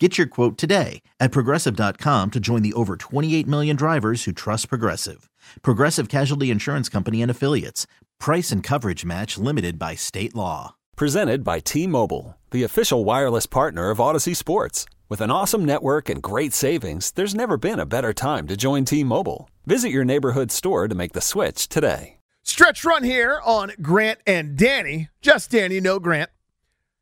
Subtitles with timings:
[0.00, 4.68] Get your quote today at progressive.com to join the over 28 million drivers who trust
[4.68, 5.30] Progressive.
[5.62, 7.86] Progressive Casualty Insurance Company and Affiliates.
[8.18, 10.74] Price and coverage match limited by state law.
[10.96, 14.84] Presented by T Mobile, the official wireless partner of Audacy Sports.
[15.08, 18.84] With an awesome network and great savings, there's never been a better time to join
[18.84, 19.48] T Mobile.
[19.64, 22.18] Visit your neighborhood store to make the switch today.
[22.42, 25.08] Stretch run here on Grant and Danny.
[25.22, 26.30] Just Danny, no Grant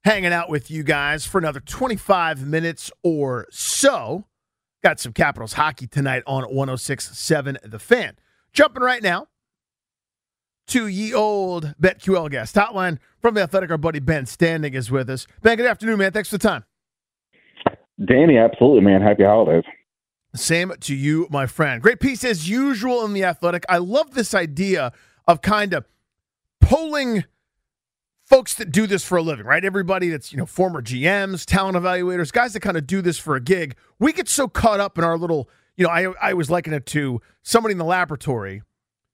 [0.05, 4.25] hanging out with you guys for another 25 minutes or so.
[4.83, 8.17] Got some Capitals hockey tonight on 1067 The Fan.
[8.53, 9.29] Jumping right now
[10.69, 13.71] to ye old BetQL guest hotline from the Athletic.
[13.71, 15.27] Our buddy Ben Standig is with us.
[15.41, 16.13] Ben, good afternoon, man.
[16.13, 16.65] Thanks for the time.
[18.05, 19.01] Danny, absolutely, man.
[19.01, 19.65] Happy holidays.
[20.35, 21.83] Same to you, my friend.
[21.83, 23.65] Great piece as usual in the Athletic.
[23.69, 24.93] I love this idea
[25.29, 25.85] of kind of
[26.61, 27.25] polling
[28.33, 29.63] folks that do this for a living, right?
[29.63, 33.37] Everybody that's, you know, former GMs, talent evaluators, guys that kind of do this for
[33.37, 33.77] a gig.
[33.99, 36.87] We get so caught up in our little, you know, I, I was liking it
[36.87, 38.63] to somebody in the laboratory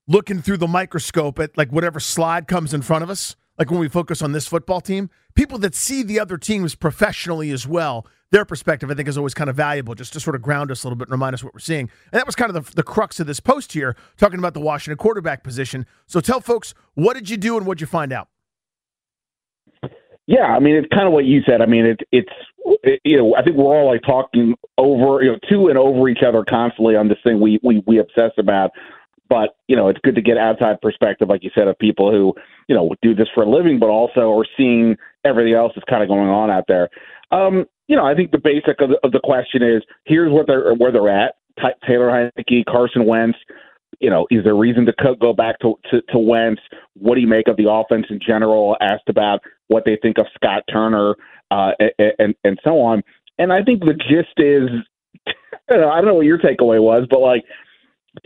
[0.07, 3.81] looking through the microscope at like whatever slide comes in front of us, like when
[3.81, 5.11] we focus on this football team.
[5.35, 9.35] People that see the other teams professionally as well, their perspective, I think, is always
[9.35, 11.43] kind of valuable just to sort of ground us a little bit and remind us
[11.43, 11.91] what we're seeing.
[12.13, 14.61] And that was kind of the, the crux of this post here, talking about the
[14.61, 15.87] Washington quarterback position.
[16.07, 18.29] So tell folks, what did you do and what did you find out?
[20.29, 21.63] Yeah, I mean it's kind of what you said.
[21.63, 22.33] I mean it, it's
[22.85, 26.07] it, you know I think we're all like talking over you know to and over
[26.07, 28.71] each other constantly on this thing we we we obsess about.
[29.31, 32.35] But you know it's good to get outside perspective, like you said, of people who
[32.69, 36.03] you know do this for a living, but also are seeing everything else that's kind
[36.03, 36.91] of going on out there.
[37.31, 40.47] Um, you know, I think the basic of the, of the question is here's what
[40.47, 41.37] they're where they're at.
[41.87, 43.39] Taylor Heinicke, Carson Wentz,
[44.01, 46.63] you know, is there reason to go back to, to, to Wentz?
[46.95, 48.77] What do you make of the offense in general?
[48.81, 51.15] Asked about what they think of Scott Turner
[51.51, 51.73] uh,
[52.19, 53.03] and and so on.
[53.39, 54.69] And I think the gist is,
[55.71, 57.45] I don't know what your takeaway was, but like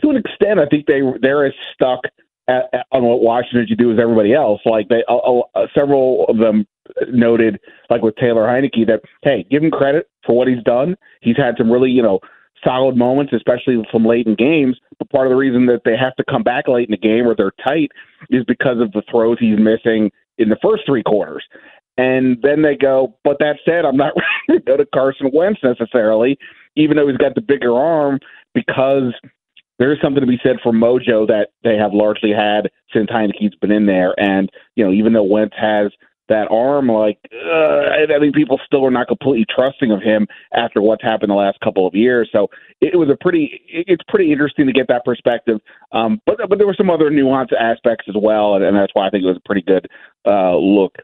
[0.01, 2.01] to an extent, I think they they're as stuck
[2.47, 4.61] at, at, on what Washington should do as everybody else.
[4.65, 6.65] Like they, uh, several of them
[7.09, 7.59] noted,
[7.89, 10.95] like with Taylor Heinicke, that hey, give him credit for what he's done.
[11.21, 12.19] He's had some really, you know,
[12.63, 14.77] solid moments, especially from late in games.
[14.99, 17.27] But part of the reason that they have to come back late in the game
[17.27, 17.91] or they're tight
[18.29, 21.43] is because of the throws he's missing in the first three quarters.
[21.97, 24.13] And then they go, but that said, I'm not
[24.49, 26.37] ready to go to Carson Wentz necessarily,
[26.75, 28.19] even though he's got the bigger arm,
[28.53, 29.13] because
[29.77, 33.55] there is something to be said for mojo that they have largely had since Heinicke's
[33.61, 34.19] been in there.
[34.19, 35.91] And, you know, even though Wentz has–
[36.29, 40.81] that arm, like uh, I think people still are not completely trusting of him after
[40.81, 42.29] what's happened the last couple of years.
[42.31, 42.49] So
[42.81, 45.59] it, was a pretty, it's pretty interesting to get that perspective.
[45.91, 49.07] Um, but but there were some other nuanced aspects as well, and, and that's why
[49.07, 49.87] I think it was a pretty good
[50.25, 50.95] uh, look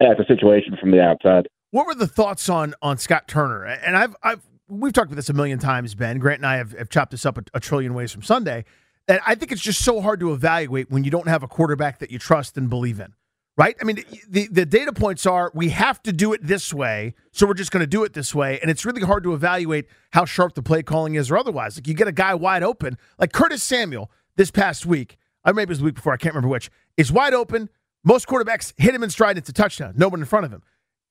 [0.00, 1.48] at the situation from the outside.
[1.70, 3.64] What were the thoughts on on Scott Turner?
[3.64, 6.18] And I've I've we've talked about this a million times, Ben.
[6.18, 8.64] Grant and I have, have chopped this up a, a trillion ways from Sunday.
[9.06, 11.98] And I think it's just so hard to evaluate when you don't have a quarterback
[11.98, 13.12] that you trust and believe in
[13.56, 13.76] right?
[13.80, 17.46] I mean, the, the data points are we have to do it this way, so
[17.46, 18.58] we're just going to do it this way.
[18.60, 21.76] And it's really hard to evaluate how sharp the play calling is or otherwise.
[21.76, 25.64] Like you get a guy wide open, like Curtis Samuel this past week, I maybe
[25.64, 27.68] it was the week before, I can't remember which, is wide open.
[28.02, 29.94] Most quarterbacks hit him in stride, it's a touchdown.
[29.96, 30.62] No one in front of him.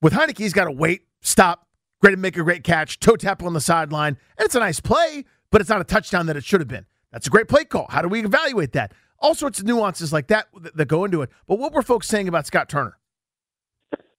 [0.02, 1.68] With Heinicke, he's got to wait, stop,
[2.02, 4.18] great to make a great catch, toe tap on the sideline.
[4.38, 6.86] And it's a nice play, but it's not a touchdown that it should have been.
[7.12, 7.88] That's a great play call.
[7.90, 8.92] How do we evaluate that?
[9.24, 11.30] All sorts of nuances like that that go into it.
[11.48, 12.98] But what were folks saying about Scott Turner?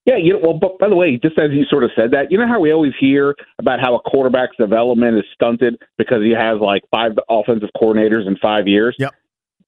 [0.07, 2.31] Yeah, you know, well, but by the way, just as you sort of said that,
[2.31, 6.31] you know how we always hear about how a quarterback's development is stunted because he
[6.31, 8.97] has like five offensive coordinators in five years?
[8.99, 9.13] Yep.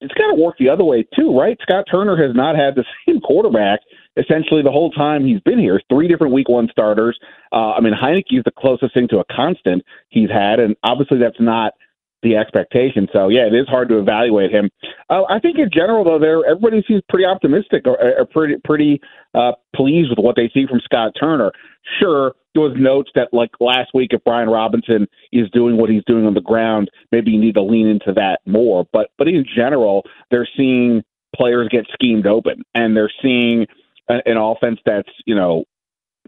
[0.01, 1.59] It's got to work the other way too, right?
[1.63, 3.81] Scott Turner has not had the same quarterback
[4.19, 5.81] essentially the whole time he's been here.
[5.91, 7.19] Three different week one starters.
[7.53, 11.19] Uh, I mean, Heinicke is the closest thing to a constant he's had, and obviously
[11.19, 11.75] that's not–
[12.27, 13.09] the expectation.
[13.13, 14.69] So yeah, it is hard to evaluate him.
[15.09, 19.01] Uh, I think in general though, there everybody seems pretty optimistic or, or pretty pretty
[19.35, 21.53] uh, pleased with what they see from Scott Turner.
[22.01, 26.05] Sure, there was notes that like last week, if Brian Robinson is doing what he's
[26.07, 28.87] doing on the ground, maybe you need to lean into that more.
[28.93, 33.67] But but in general, they're seeing players get schemed open, and they're seeing
[34.09, 35.65] an, an offense that's you know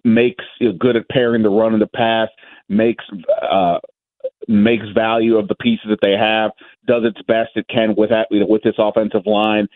[0.04, 2.28] makes you know, good at pairing the run and the pass,
[2.68, 3.04] makes
[3.42, 3.78] uh,
[4.46, 6.52] makes value of the pieces that they have,
[6.86, 9.68] does its best it can with that with this offensive line.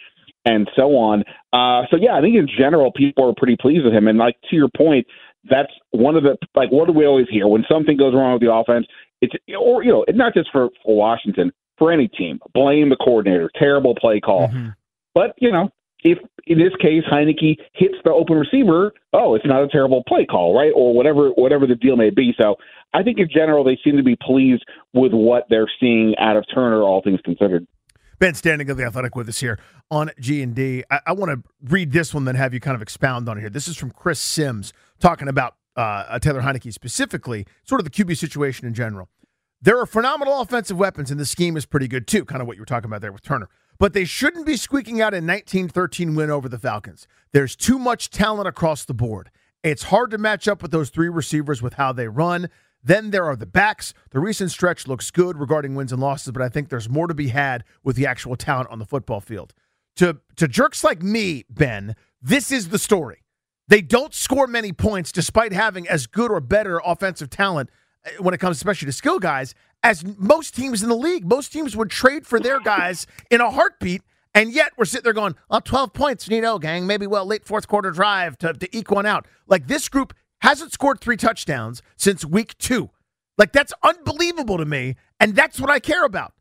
[0.45, 1.25] and so on.
[1.53, 4.09] Uh, so yeah, I think in general people are pretty pleased with him.
[4.09, 5.07] And like to your point,
[5.49, 8.43] that's one of the like what do we always hear when something goes wrong with
[8.43, 8.87] the offense?
[9.21, 12.41] It's or you know, it's not just for, for Washington, for any team.
[12.55, 14.49] Blame the coordinator, terrible play call.
[14.49, 14.69] Mm-hmm.
[15.15, 15.71] But you know,
[16.03, 20.27] if in this case Heinicke hits the open receiver, oh, it's not a terrible play
[20.27, 20.73] call, right?
[20.75, 22.35] Or whatever whatever the deal may be.
[22.41, 22.57] So
[22.93, 26.45] I think in general they seem to be pleased with what they're seeing out of
[26.53, 27.67] Turner, all things considered.
[28.19, 29.59] Ben Standig of the Athletic with us here
[29.91, 30.85] on G and D.
[30.91, 33.41] I, I want to read this one, then have you kind of expound on it
[33.41, 33.51] here.
[33.51, 38.17] This is from Chris Simms talking about uh, Taylor Heinicke specifically, sort of the QB
[38.17, 39.09] situation in general.
[39.61, 42.25] There are phenomenal offensive weapons, and the scheme is pretty good too.
[42.25, 43.49] Kind of what you were talking about there with Turner
[43.83, 47.09] but they shouldn't be squeaking out a 1913 win over the Falcons.
[47.33, 49.29] There's too much talent across the board.
[49.65, 52.49] It's hard to match up with those three receivers with how they run.
[52.85, 53.93] Then there are the backs.
[54.11, 57.15] The recent stretch looks good regarding wins and losses, but I think there's more to
[57.15, 59.53] be had with the actual talent on the football field.
[59.97, 63.25] To to jerks like me, Ben, this is the story.
[63.67, 67.69] They don't score many points despite having as good or better offensive talent
[68.05, 71.27] eh, when it comes especially to skill guys as most teams in the league.
[71.27, 74.03] Most teams would trade for their guys in a heartbeat.
[74.35, 76.87] And yet we're sitting there going, oh, 12 points, Nito, gang.
[76.87, 79.27] Maybe, well, late fourth quarter drive to, to eke one out.
[79.47, 82.91] Like this group hasn't scored three touchdowns since week two.
[83.37, 84.97] Like that's unbelievable to me.
[85.21, 86.33] And that's what I care about.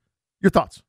[0.41, 0.81] Your thoughts?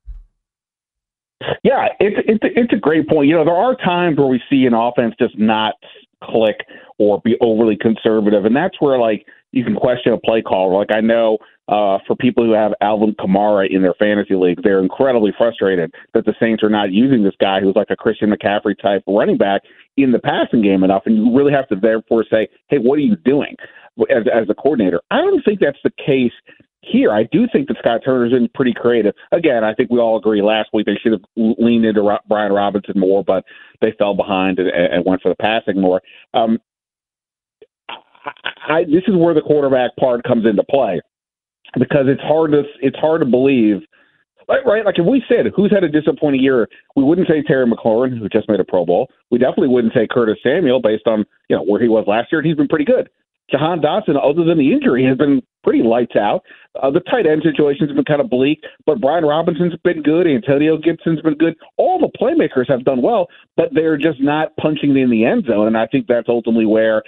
[1.65, 3.29] Yeah, it's, it's, it's a great point.
[3.29, 5.75] You know, there are times where we see an offense just not
[6.23, 6.57] click
[6.99, 8.45] or be overly conservative.
[8.45, 10.77] And that's where, like, you can question a play call.
[10.77, 11.39] Like, I know
[11.69, 16.25] uh, for people who have Alvin Kamara in their fantasy league, they're incredibly frustrated that
[16.25, 19.63] the Saints are not using this guy who's like a Christian McCaffrey type running back
[19.97, 21.03] in the passing game enough.
[21.07, 23.55] And you really have to therefore say, hey, what are you doing
[24.11, 25.01] as, as a coordinator?
[25.11, 26.33] I don't think that's the case
[26.81, 27.13] here.
[27.13, 29.15] I do think that Scott Turner's been pretty creative.
[29.31, 32.99] Again, I think we all agree last week they should have leaned into Brian Robinson
[32.99, 33.45] more, but
[33.81, 36.03] they fell behind and, and went for the passing more.
[36.35, 36.59] Um,
[38.69, 41.01] I, this is where the quarterback part comes into play
[41.79, 43.83] because it's hard to it's hard to believe.
[44.49, 44.85] Right, right.
[44.85, 48.29] Like if we said who's had a disappointing year, we wouldn't say Terry McLaurin, who
[48.29, 49.09] just made a Pro Bowl.
[49.31, 52.43] We definitely wouldn't say Curtis Samuel based on you know where he was last year.
[52.43, 53.09] He's been pretty good.
[53.51, 56.43] Jahan Dotson, other than the injury, has been pretty lights out.
[56.83, 60.27] Uh, the tight end situation has been kind of bleak, but Brian Robinson's been good.
[60.27, 61.55] Antonio Gibson's been good.
[61.77, 65.67] All the playmakers have done well, but they're just not punching in the end zone.
[65.67, 67.03] And I think that's ultimately where,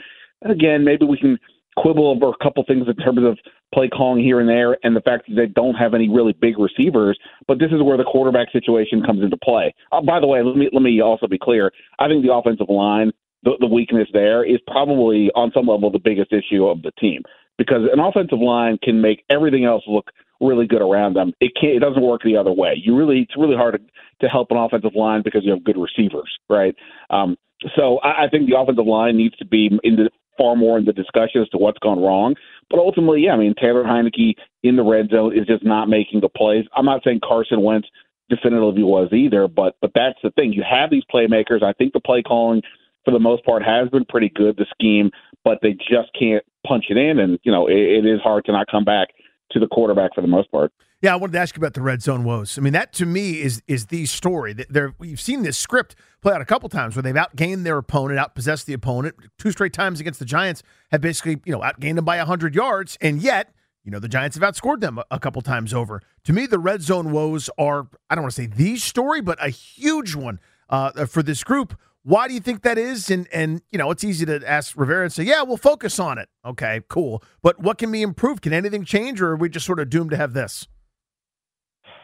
[0.44, 1.38] again, maybe we can
[1.76, 3.38] quibble over a couple things in terms of
[3.72, 6.58] play calling here and there and the fact that they don't have any really big
[6.58, 7.18] receivers.
[7.48, 9.74] But this is where the quarterback situation comes into play.
[9.90, 11.72] Uh, by the way, let me let me also be clear.
[11.98, 13.12] I think the offensive line,
[13.42, 17.22] the, the weakness there is probably on some level the biggest issue of the team
[17.58, 21.32] because an offensive line can make everything else look really good around them.
[21.40, 21.74] It can't.
[21.74, 22.74] It doesn't work the other way.
[22.76, 25.76] You really, it's really hard to, to help an offensive line because you have good
[25.76, 26.74] receivers, right?
[27.10, 27.36] Um,
[27.76, 30.92] so I think the offensive line needs to be in the far more in the
[30.92, 32.34] discussion as to what's gone wrong.
[32.70, 36.20] But ultimately, yeah, I mean, Taylor Heinicke in the red zone is just not making
[36.20, 36.64] the plays.
[36.74, 37.88] I'm not saying Carson Wentz
[38.28, 40.52] definitively was either, but but that's the thing.
[40.52, 41.62] You have these playmakers.
[41.62, 42.62] I think the play calling
[43.04, 44.56] for the most part has been pretty good.
[44.56, 45.10] The scheme,
[45.44, 48.52] but they just can't punch it in, and you know it, it is hard to
[48.52, 49.08] not come back
[49.50, 50.72] to the quarterback for the most part.
[51.04, 52.56] Yeah, I wanted to ask you about the red zone woes.
[52.56, 54.54] I mean, that to me is is the story.
[54.54, 58.18] There, we've seen this script play out a couple times where they've outgained their opponent,
[58.18, 59.14] outpossessed the opponent.
[59.38, 62.96] Two straight times against the Giants have basically, you know, outgained them by hundred yards,
[63.02, 63.52] and yet,
[63.84, 66.00] you know, the Giants have outscored them a, couple times over.
[66.24, 69.36] To me, the red zone woes are I don't want to say the story, but
[69.44, 71.78] a huge one uh, for this group.
[72.02, 73.10] Why do you think that is?
[73.10, 76.16] And and you know, it's easy to ask Rivera and say, "Yeah, we'll focus on
[76.16, 77.22] it." Okay, cool.
[77.42, 78.40] But what can be improved?
[78.40, 80.66] Can anything change, or are we just sort of doomed to have this?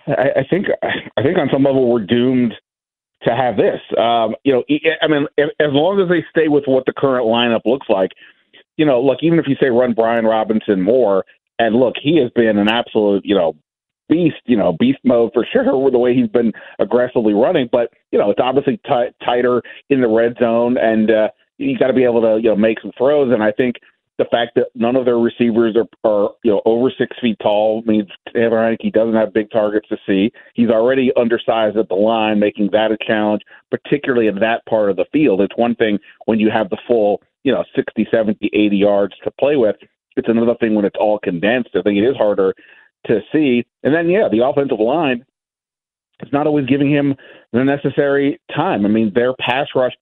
[0.07, 2.55] I, I think I think on some level we're doomed
[3.23, 3.81] to have this.
[3.99, 4.65] Um, you know,
[5.03, 8.13] I mean, as long as they stay with what the current lineup looks like,
[8.77, 11.25] you know, look, even if you say run Brian Robinson more,
[11.59, 13.55] and look, he has been an absolute, you know,
[14.09, 17.69] beast, you know, beast mode for sure with the way he's been aggressively running.
[17.71, 21.29] But you know, it's obviously t- tighter in the red zone, and uh,
[21.59, 23.33] you got to be able to you know make some throws.
[23.33, 23.77] And I think
[24.21, 27.83] the fact that none of their receivers are, are you know over six feet tall
[27.87, 30.31] means Taylor Heinicke doesn't have big targets to see.
[30.55, 34.97] He's already undersized at the line, making that a challenge, particularly in that part of
[34.97, 35.41] the field.
[35.41, 39.31] It's one thing when you have the full you know 60, 70, 80 yards to
[39.41, 39.77] play with.
[40.17, 41.71] It's another thing when it's all condensed.
[41.75, 42.55] I think it is harder
[43.07, 43.65] to see.
[43.83, 45.25] And then yeah, the offensive line
[46.23, 47.17] is not always giving him
[47.55, 48.85] the necessary time.
[48.85, 49.95] I mean, their pass rush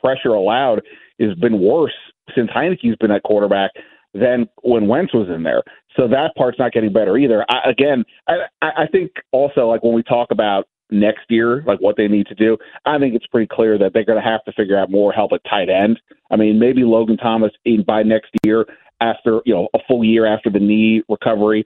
[0.00, 0.82] pressure allowed
[1.20, 1.94] has been worse
[2.34, 3.70] since Heinicke's been at quarterback
[4.14, 5.62] than when Wentz was in there.
[5.96, 7.44] So that part's not getting better either.
[7.48, 11.96] I, again, I, I think also like when we talk about next year, like what
[11.96, 14.52] they need to do, I think it's pretty clear that they're going to have to
[14.52, 16.00] figure out more help at tight end.
[16.30, 18.66] I mean, maybe Logan Thomas in by next year
[19.00, 21.64] after you know a full year after the knee recovery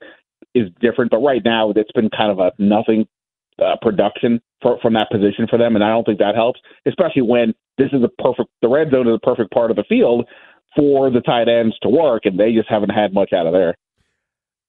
[0.54, 3.06] is different, but right now it's been kind of a nothing
[3.58, 7.22] uh, production for, from that position for them, and I don't think that helps, especially
[7.22, 10.26] when this is a perfect the red zone is a perfect part of the field
[10.76, 13.74] for the tight ends to work, and they just haven't had much out of there.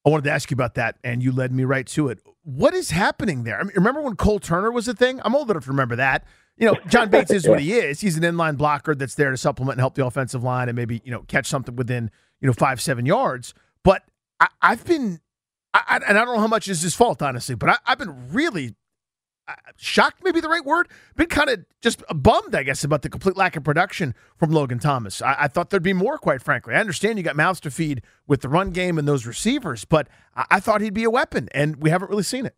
[0.06, 2.20] I wanted to ask you about that, and you led me right to it.
[2.44, 3.60] What is happening there?
[3.60, 5.20] I mean, remember when Cole Turner was a thing?
[5.24, 6.26] I'm old enough to remember that.
[6.58, 8.00] You know, John Bates is what he is.
[8.02, 11.02] He's an inline blocker that's there to supplement and help the offensive line and maybe
[11.04, 13.54] you know catch something within you know five seven yards.
[13.84, 14.04] But
[14.40, 15.20] I, have been,
[15.74, 18.32] I, and I don't know how much is his fault, honestly, but I, I've been
[18.32, 18.76] really
[19.78, 23.38] shocked, maybe the right word, been kind of just bummed, I guess, about the complete
[23.38, 25.22] lack of production from Logan Thomas.
[25.22, 26.76] I, I, thought there'd be more, quite frankly.
[26.76, 30.08] I understand you got mouths to feed with the run game and those receivers, but
[30.36, 32.56] I, I thought he'd be a weapon, and we haven't really seen it.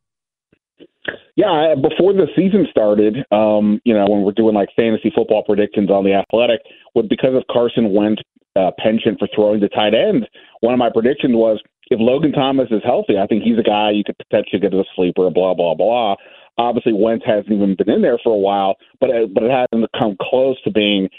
[1.36, 5.89] Yeah, before the season started, um, you know, when we're doing like fantasy football predictions
[5.89, 6.60] on the Athletic,
[7.08, 8.22] because of Carson Wentz
[8.56, 10.27] uh, penchant for throwing the tight end,
[10.60, 11.60] one of my predictions was
[11.91, 14.79] if Logan Thomas is healthy, I think he's a guy you could potentially get as
[14.79, 15.29] a sleeper.
[15.29, 16.15] Blah blah blah.
[16.57, 19.89] Obviously, Wentz hasn't even been in there for a while, but it, but it hasn't
[20.00, 21.10] come close to being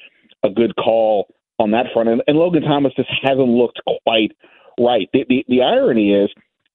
[0.42, 2.08] a good call on that front.
[2.08, 4.32] And, and Logan Thomas just hasn't looked quite
[4.80, 5.08] right.
[5.12, 6.30] The, the, the irony is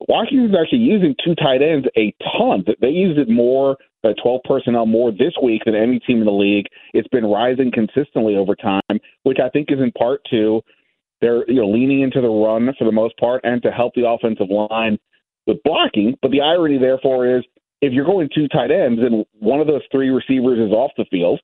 [0.08, 2.66] Washington's actually using two tight ends a ton.
[2.82, 6.32] They used it more, uh, 12 personnel more this week than any team in the
[6.32, 6.68] league.
[6.94, 10.62] It's been rising consistently over time, which I think is in part to
[11.22, 14.08] they're you know leaning into the run for the most part and to help the
[14.08, 14.98] offensive line
[15.46, 16.16] with blocking.
[16.22, 17.44] But the irony, therefore, is
[17.82, 21.06] if you're going two tight ends and one of those three receivers is off the
[21.10, 21.40] field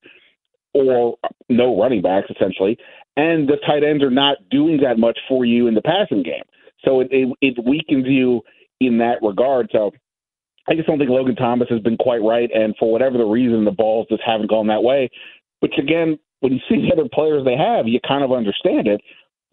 [0.74, 1.16] or
[1.50, 2.78] no running backs essentially,
[3.16, 6.44] and the tight ends are not doing that much for you in the passing game.
[6.84, 8.42] So it, it, it weakens you
[8.80, 9.70] in that regard.
[9.72, 9.92] So
[10.68, 12.50] I just don't think Logan Thomas has been quite right.
[12.54, 15.10] And for whatever the reason, the balls just haven't gone that way.
[15.60, 19.02] Which again, when you see the other players they have, you kind of understand it.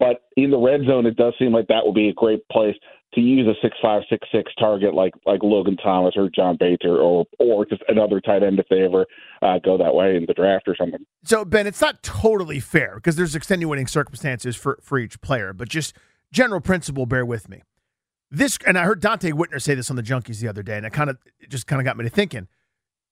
[0.01, 2.75] But in the red zone, it does seem like that would be a great place
[3.13, 6.83] to use a six five six six target like like Logan Thomas or John Bates
[6.83, 9.05] or or, just another tight end if they ever
[9.43, 11.05] uh, go that way in the draft or something.
[11.23, 15.69] So Ben, it's not totally fair because there's extenuating circumstances for for each player, but
[15.69, 15.95] just
[16.31, 17.61] general principle, bear with me.
[18.31, 20.85] This and I heard Donte Whitner say this on the Junkies the other day, and
[20.87, 21.17] it kind of
[21.47, 22.47] just kind of got me to thinking.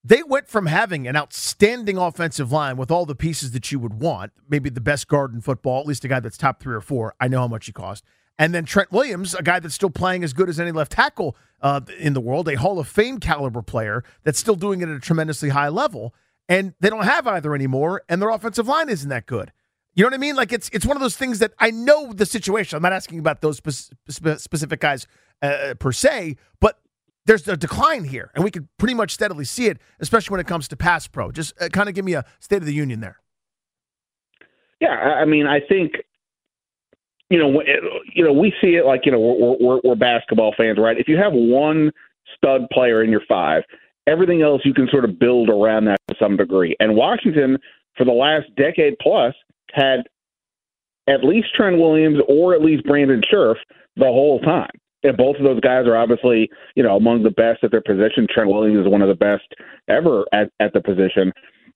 [0.03, 3.96] They went from having an outstanding offensive line with all the pieces that you would
[3.96, 6.82] want, maybe the best guard in football, at least a guy that's top three or
[6.82, 7.13] four.
[7.20, 8.03] I know how much he cost
[8.39, 11.36] and then Trent Williams, a guy that's still playing as good as any left tackle
[11.62, 14.96] uh, in the world, a Hall of Fame caliber player that's still doing it at
[14.96, 16.15] a tremendously high level.
[16.48, 19.51] And they don't have either anymore, and their offensive line isn't that good.
[19.94, 20.36] You know what I mean?
[20.36, 22.77] Like it's it's one of those things that I know the situation.
[22.77, 25.06] I'm not asking about those spe- spe- specific guys
[25.41, 26.79] uh, per se, but
[27.30, 30.48] there's a decline here, and we can pretty much steadily see it, especially when it
[30.48, 31.32] comes to pass pro.
[31.32, 33.20] Just uh, kind of give me a state of the union there.
[34.82, 35.92] Yeah, I mean, I think
[37.30, 37.62] you know,
[38.16, 40.98] you know, we see it like you know we're, we're, we're basketball fans, right?
[40.98, 41.92] If you have one
[42.36, 43.62] stud player in your five,
[44.08, 46.76] everything else you can sort of build around that to some degree.
[46.80, 47.60] And Washington,
[47.96, 49.36] for the last decade plus,
[49.72, 50.00] had
[51.08, 53.58] at least Trent Williams or at least Brandon Scherff
[53.98, 54.72] the whole time.
[55.03, 58.27] And both of those guys are obviously, you know, among the best at their position.
[58.29, 59.46] Trent Williams is one of the best
[59.88, 61.32] ever at, at the position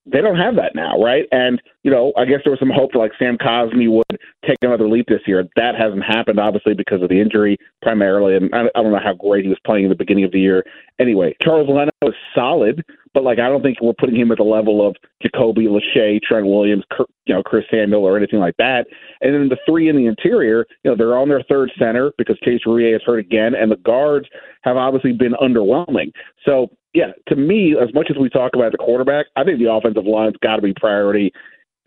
[0.06, 1.26] they don't have that now, right?
[1.32, 4.58] And you know, I guess there was some hope that like Sam Cosmi would take
[4.62, 5.48] another leap this year.
[5.56, 9.14] That hasn't happened, obviously, because of the injury primarily, and I, I don't know how
[9.14, 10.64] great he was playing in the beginning of the year.
[11.00, 12.84] Anyway, Charles Leno is solid,
[13.14, 16.46] but like I don't think we're putting him at the level of Jacoby Lachey, Trent
[16.46, 16.84] Williams,
[17.26, 18.88] you know, Chris Samuel, or anything like that.
[19.22, 22.38] And then the three in the interior, you know, they're on their third center because
[22.44, 24.28] Chase Roullier is hurt again, and the guards
[24.64, 26.12] have obviously been underwhelming.
[26.46, 29.72] So yeah, to me, as much as we talk about the quarterback, I think the
[29.72, 31.34] offensive line's got to be priority,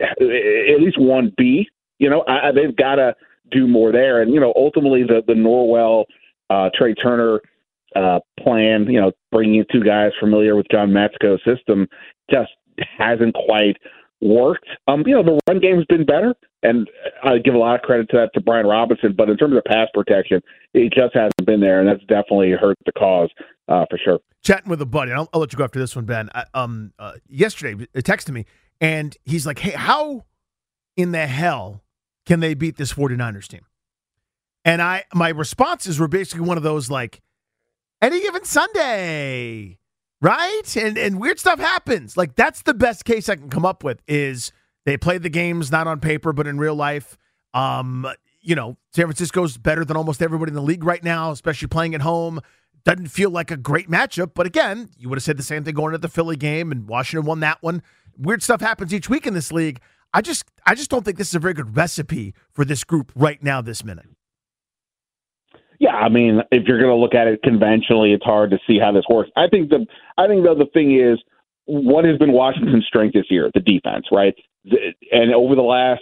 [0.01, 1.67] at least one B.
[1.99, 3.15] You know, I, they've got to
[3.51, 6.05] do more there, and you know, ultimately the the Norwell,
[6.49, 7.39] uh, Trai Turner
[7.95, 11.87] uh, plan, you know, bringing in two guys familiar with John Matsko's system,
[12.29, 12.51] just
[12.97, 13.77] hasn't quite
[14.21, 14.67] worked.
[14.87, 16.33] Um, you know, the run game's been better,
[16.63, 16.89] and
[17.23, 19.13] I give a lot of credit to that to Brian Robinson.
[19.17, 20.41] But in terms of pass protection,
[20.73, 23.29] it just hasn't been there, and that's definitely hurt the cause
[23.67, 24.19] uh, for sure.
[24.43, 26.29] Chatting with a buddy, I'll, I'll, let you go after this one, Ben.
[26.33, 28.45] I, um, uh, yesterday, texted me,
[28.81, 30.25] and he's like, "Hey, how
[30.95, 31.83] in the hell
[32.25, 33.65] can they beat this 49ers team?"
[34.65, 37.21] And I, my responses were basically one of those like,
[38.01, 39.79] "Any given Sunday."
[40.21, 40.75] Right?
[40.75, 42.17] And and weird stuff happens.
[42.17, 44.51] Like that's the best case I can come up with is
[44.85, 47.17] they play the games not on paper but in real life.
[47.53, 48.07] Um,
[48.41, 51.95] you know, San Francisco's better than almost everybody in the league right now, especially playing
[51.95, 52.39] at home.
[52.85, 54.31] doesn't feel like a great matchup.
[54.33, 56.87] But again, you would have said the same thing going into the Philly game, and
[56.87, 57.83] Washington won that one.
[58.17, 59.81] Weird stuff happens each week in this league.
[60.13, 63.11] I just, I just don't think this is a very good recipe for this group
[63.15, 64.07] right now, this minute.
[65.79, 68.79] Yeah, I mean, if you're going to look at it conventionally, it's hard to see
[68.79, 69.29] how this works.
[69.35, 69.85] I think the,
[70.17, 71.19] I think though the thing is,
[71.65, 73.51] what has been Washington's strength this year?
[73.53, 74.33] The defense, right?
[75.11, 76.01] And over the last,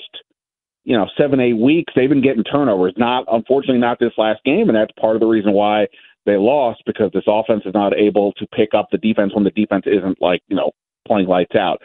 [0.83, 2.93] you know, seven eight weeks, they've been getting turnovers.
[2.97, 5.87] Not unfortunately, not this last game, and that's part of the reason why
[6.25, 9.51] they lost because this offense is not able to pick up the defense when the
[9.51, 10.71] defense isn't like you know
[11.07, 11.81] playing lights out.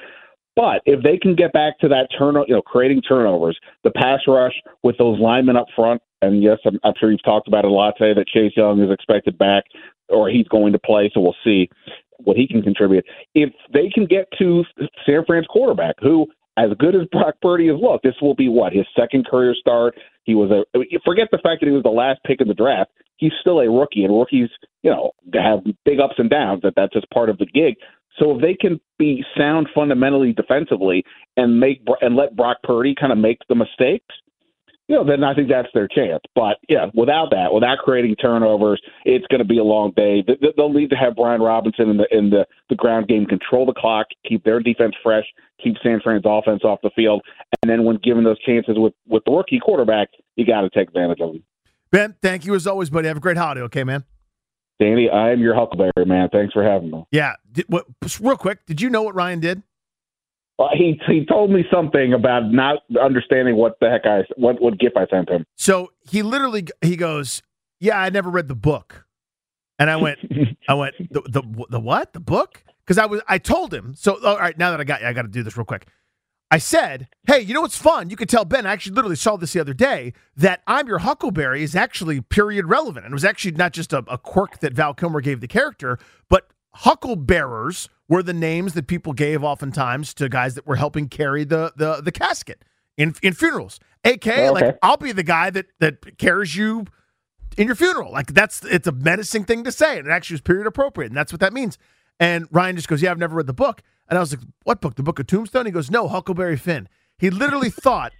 [0.57, 4.21] But if they can get back to that turn, you know, creating turnovers, the pass
[4.27, 7.71] rush with those linemen up front, and yes, I'm, I'm sure you've talked about it
[7.71, 9.65] a lot today that Chase Young is expected back
[10.09, 11.69] or he's going to play, so we'll see
[12.19, 13.05] what he can contribute.
[13.35, 14.65] If they can get to
[15.07, 18.73] San Fran's quarterback, who as good as Brock Purdy has looked, this will be what
[18.73, 19.95] his second career start.
[20.25, 20.65] He was a
[21.05, 22.91] forget the fact that he was the last pick in the draft.
[23.17, 24.49] He's still a rookie, and rookies,
[24.83, 26.63] you know, have big ups and downs.
[26.63, 27.77] That that's just part of the gig.
[28.19, 31.05] So if they can be sound fundamentally defensively
[31.37, 34.15] and make and let Brock Purdy kind of make the mistakes,
[34.91, 36.21] you know, then I think that's their chance.
[36.35, 40.25] But yeah, without that, without creating turnovers, it's going to be a long day.
[40.57, 43.73] They'll need to have Brian Robinson in the in the, the ground game control the
[43.73, 45.23] clock, keep their defense fresh,
[45.63, 47.23] keep San Fran's offense off the field,
[47.63, 50.89] and then when given those chances with with the rookie quarterback, you got to take
[50.89, 51.45] advantage of them.
[51.93, 53.07] Ben, thank you as always, buddy.
[53.07, 54.03] Have a great holiday, okay, man.
[54.81, 56.31] Danny, I am your Huckleberry man.
[56.33, 57.05] Thanks for having me.
[57.13, 57.85] Yeah, did, what,
[58.19, 59.63] real quick, did you know what Ryan did?
[60.75, 64.97] He he told me something about not understanding what the heck I what what gift
[64.97, 65.45] I sent him.
[65.57, 67.43] So he literally he goes,
[67.79, 69.07] "Yeah, I never read the book,"
[69.79, 70.19] and I went,
[70.69, 73.95] "I went the the, the what the book?" Because I was I told him.
[73.97, 75.87] So all right, now that I got you, I got to do this real quick.
[76.51, 78.11] I said, "Hey, you know what's fun?
[78.11, 78.67] You could tell Ben.
[78.67, 82.67] I actually literally saw this the other day that I'm your Huckleberry is actually period
[82.67, 85.49] relevant, and it was actually not just a, a quirk that Val Kilmer gave the
[85.49, 85.99] character,
[86.29, 91.45] but hucklebearers." were the names that people gave oftentimes to guys that were helping carry
[91.45, 92.63] the the, the casket
[92.99, 93.79] in in funerals.
[94.05, 94.51] AK, oh, okay.
[94.51, 96.87] like I'll be the guy that that carries you
[97.57, 98.13] in your funeral.
[98.13, 101.17] Like that's it's a menacing thing to say, and it actually is period appropriate, and
[101.17, 101.79] that's what that means.
[102.19, 104.81] And Ryan just goes, "Yeah, I've never read the book." And I was like, "What
[104.81, 104.97] book?
[104.97, 108.13] The Book of Tombstone?" He goes, "No, Huckleberry Finn." He literally thought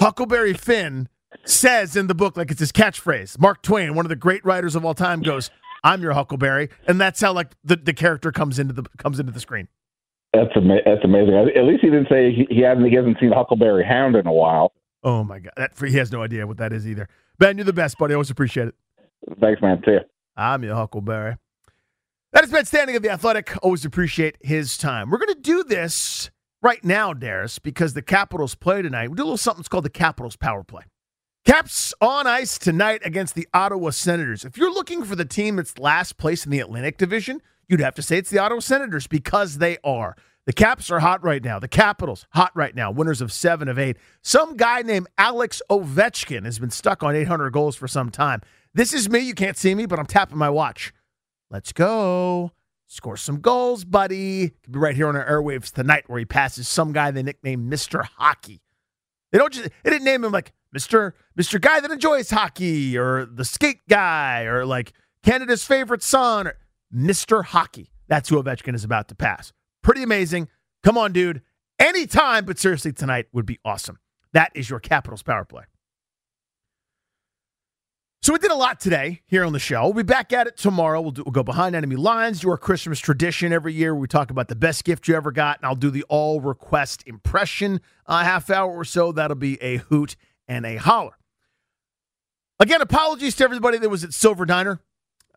[0.00, 1.08] Huckleberry Finn
[1.44, 3.38] says in the book like it's his catchphrase.
[3.38, 5.50] Mark Twain, one of the great writers of all time, goes,
[5.82, 9.32] I'm your Huckleberry, and that's how like the, the character comes into the comes into
[9.32, 9.68] the screen.
[10.32, 11.34] That's ama- that's amazing.
[11.34, 14.32] At least he didn't say he, he hasn't he hasn't seen Huckleberry Hound in a
[14.32, 14.72] while.
[15.02, 17.08] Oh my god, that, he has no idea what that is either.
[17.38, 18.12] Ben, you're the best, buddy.
[18.12, 18.74] I always appreciate it.
[19.40, 19.82] Thanks, man.
[19.84, 20.00] See you.
[20.36, 21.36] I'm your Huckleberry.
[22.32, 23.52] That has been Standig of the Athletic.
[23.62, 25.10] Always appreciate his time.
[25.10, 26.30] We're going to do this
[26.62, 29.10] right now, Darius, because the Capitals play tonight.
[29.10, 30.84] We do a little something called the Capitals Power Play.
[31.46, 34.44] Caps on ice tonight against the Ottawa Senators.
[34.44, 37.94] If you're looking for the team that's last place in the Atlantic Division, you'd have
[37.94, 40.16] to say it's the Ottawa Senators because they are.
[40.44, 41.58] The Caps are hot right now.
[41.58, 42.90] The Capitals, hot right now.
[42.90, 43.96] Winners of seven of eight.
[44.20, 48.42] Some guy named Alex Ovechkin has been stuck on 800 goals for some time.
[48.74, 49.20] This is me.
[49.20, 50.92] You can't see me, but I'm tapping my watch.
[51.50, 52.52] Let's go.
[52.86, 54.52] Score some goals, buddy.
[54.70, 58.04] Be right here on our airwaves tonight where he passes some guy they nicknamed Mr.
[58.18, 58.60] Hockey.
[59.32, 61.12] They don't just they didn't name him like Mr.
[61.38, 61.60] Mr.
[61.60, 64.92] Guy that enjoys hockey or the skate guy or like
[65.24, 66.56] Canada's favorite son or
[66.94, 67.44] Mr.
[67.44, 67.90] Hockey.
[68.08, 69.52] That's who Ovechkin is about to pass.
[69.82, 70.48] Pretty amazing.
[70.82, 71.42] Come on, dude.
[71.78, 73.98] Anytime, but seriously, tonight would be awesome.
[74.32, 75.64] That is your Capitals power play.
[78.22, 79.84] So we did a lot today here on the show.
[79.84, 81.00] We'll be back at it tomorrow.
[81.00, 83.94] We'll, do, we'll go behind enemy lines, do our Christmas tradition every year.
[83.94, 87.02] We talk about the best gift you ever got, and I'll do the all request
[87.06, 89.10] impression a half hour or so.
[89.10, 90.16] That'll be a hoot
[90.50, 91.16] and a holler.
[92.58, 94.80] Again, apologies to everybody that was at Silver Diner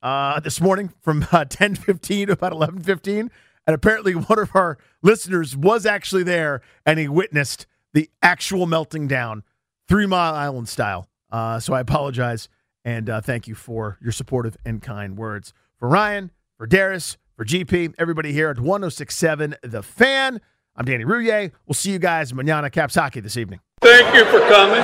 [0.02, 3.30] uh, this morning from uh, 10:15 to about 11:15,
[3.66, 9.08] and apparently one of our listeners was actually there and he witnessed the actual melting
[9.08, 9.44] down,
[9.88, 11.08] Three Mile Island style.
[11.32, 12.50] Uh, so I apologize
[12.84, 15.54] and uh, thank you for your supportive and kind words.
[15.78, 20.42] For Ryan, for Darius, for GP, everybody here at 1067 The Fan.
[20.76, 21.52] I'm Danny Rouhier.
[21.68, 23.60] We'll see you guys manana Caps Hockey this evening.
[23.80, 24.84] Thank you for coming.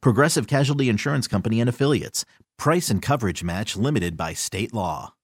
[0.00, 2.24] Progressive Casualty Insurance Company and Affiliates.
[2.58, 5.14] Price and coverage match limited by state law.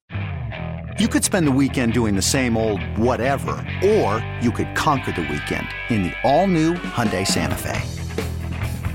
[0.99, 5.21] You could spend the weekend doing the same old whatever, or you could conquer the
[5.21, 7.79] weekend in the all-new Hyundai Santa Fe.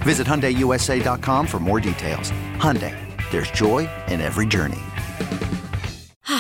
[0.03, 2.31] Visit HyundaiUSA.com for more details.
[2.59, 2.94] Hyundai,
[3.31, 4.83] there's joy in every journey.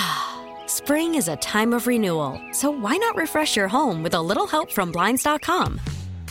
[0.66, 4.46] Spring is a time of renewal, so why not refresh your home with a little
[4.46, 5.80] help from Blinds.com?